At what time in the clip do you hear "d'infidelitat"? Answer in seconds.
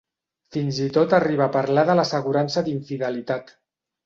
2.71-3.55